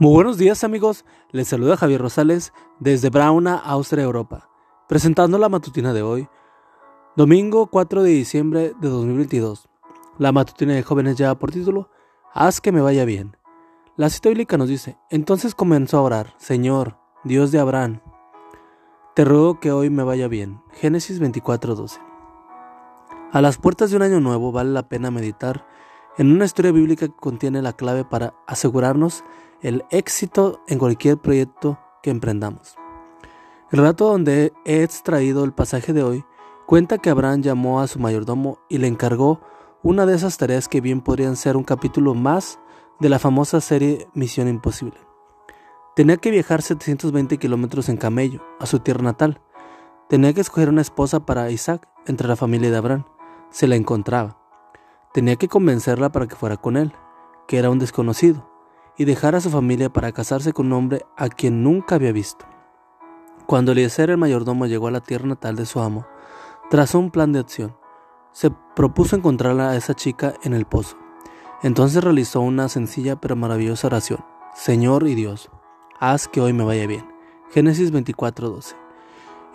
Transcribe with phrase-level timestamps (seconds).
[0.00, 4.48] Muy buenos días amigos, les saluda Javier Rosales desde Brauna, Austria, Europa,
[4.88, 6.26] presentando la matutina de hoy,
[7.16, 9.68] domingo 4 de diciembre de 2022.
[10.16, 11.90] La matutina de jóvenes lleva por título,
[12.32, 13.36] Haz que me vaya bien.
[13.98, 18.00] La cita bíblica nos dice, entonces comenzó a orar, Señor, Dios de Abraham,
[19.14, 20.62] te ruego que hoy me vaya bien.
[20.72, 22.00] Génesis 24:12.
[23.32, 25.66] A las puertas de un año nuevo vale la pena meditar
[26.20, 29.24] en una historia bíblica que contiene la clave para asegurarnos
[29.62, 32.76] el éxito en cualquier proyecto que emprendamos.
[33.70, 36.26] El relato donde he extraído el pasaje de hoy
[36.66, 39.40] cuenta que Abraham llamó a su mayordomo y le encargó
[39.82, 42.60] una de esas tareas que bien podrían ser un capítulo más
[42.98, 44.98] de la famosa serie Misión Imposible.
[45.96, 49.40] Tenía que viajar 720 kilómetros en camello a su tierra natal.
[50.10, 53.06] Tenía que escoger una esposa para Isaac entre la familia de Abraham.
[53.48, 54.39] Se la encontraba.
[55.12, 56.92] Tenía que convencerla para que fuera con él,
[57.48, 58.48] que era un desconocido
[58.96, 62.46] y dejar a su familia para casarse con un hombre a quien nunca había visto.
[63.46, 66.06] Cuando Eliezer el mayordomo llegó a la tierra natal de su amo,
[66.70, 67.76] trazó un plan de acción.
[68.30, 70.96] Se propuso encontrar a esa chica en el pozo.
[71.62, 74.24] Entonces realizó una sencilla pero maravillosa oración.
[74.54, 75.50] Señor y Dios,
[75.98, 77.04] haz que hoy me vaya bien.
[77.50, 78.76] Génesis 24:12.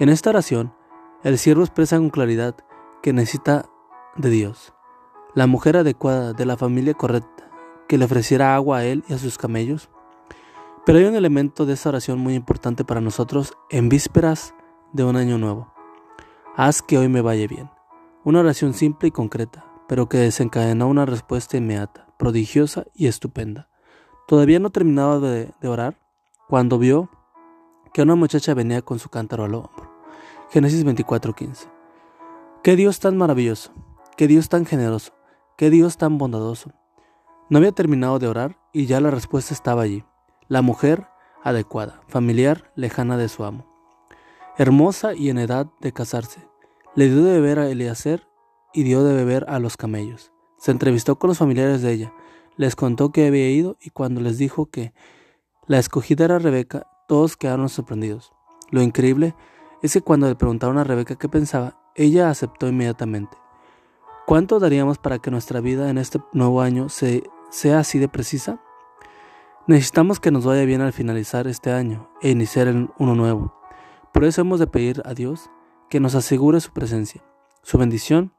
[0.00, 0.74] En esta oración,
[1.22, 2.56] el siervo expresa con claridad
[3.02, 3.66] que necesita
[4.16, 4.73] de Dios,
[5.34, 7.50] la mujer adecuada, de la familia correcta,
[7.88, 9.90] que le ofreciera agua a él y a sus camellos.
[10.86, 14.54] Pero hay un elemento de esa oración muy importante para nosotros en vísperas
[14.92, 15.72] de un año nuevo.
[16.56, 17.70] Haz que hoy me vaya bien.
[18.22, 23.68] Una oración simple y concreta, pero que desencadenó una respuesta inmediata, prodigiosa y estupenda.
[24.28, 25.98] Todavía no terminaba de, de orar
[26.48, 27.10] cuando vio
[27.92, 29.92] que una muchacha venía con su cántaro al hombro.
[30.50, 31.68] Génesis 24:15.
[32.62, 33.72] Qué Dios tan maravilloso,
[34.16, 35.12] qué Dios tan generoso,
[35.56, 36.72] qué Dios tan bondadoso
[37.50, 40.02] no había terminado de orar y ya la respuesta estaba allí.
[40.48, 41.06] La mujer
[41.42, 43.66] adecuada, familiar, lejana de su amo.
[44.56, 46.48] Hermosa y en edad de casarse.
[46.94, 48.26] Le dio de beber a Eliezer
[48.72, 50.32] y dio de beber a los camellos.
[50.56, 52.14] Se entrevistó con los familiares de ella,
[52.56, 54.94] les contó que había ido y cuando les dijo que
[55.66, 58.32] la escogida era Rebeca, todos quedaron sorprendidos.
[58.70, 59.34] Lo increíble
[59.82, 63.36] es que cuando le preguntaron a Rebeca qué pensaba, ella aceptó inmediatamente.
[64.26, 68.58] ¿Cuánto daríamos para que nuestra vida en este nuevo año se sea así de precisa?
[69.66, 73.54] Necesitamos que nos vaya bien al finalizar este año e iniciar uno nuevo.
[74.14, 75.50] Por eso hemos de pedir a Dios
[75.90, 77.22] que nos asegure su presencia,
[77.62, 78.32] su bendición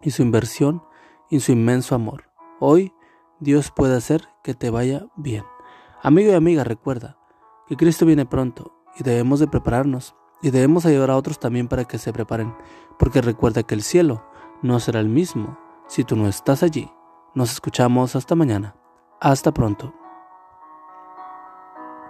[0.00, 0.82] y su inversión
[1.30, 2.24] y su inmenso amor.
[2.58, 2.92] Hoy
[3.38, 5.44] Dios puede hacer que te vaya bien.
[6.02, 7.16] Amigo y amiga, recuerda
[7.68, 11.84] que Cristo viene pronto y debemos de prepararnos y debemos ayudar a otros también para
[11.84, 12.52] que se preparen,
[12.98, 14.24] porque recuerda que el cielo
[14.62, 16.90] no será el mismo si tú no estás allí.
[17.34, 18.74] Nos escuchamos hasta mañana.
[19.20, 20.01] Hasta pronto.